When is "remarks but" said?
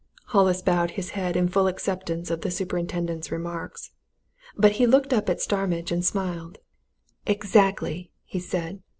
3.31-4.71